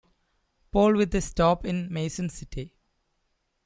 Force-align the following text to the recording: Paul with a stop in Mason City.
Paul 0.71 0.95
with 0.95 1.13
a 1.13 1.21
stop 1.21 1.63
in 1.63 1.87
Mason 1.93 2.27
City. 2.29 2.73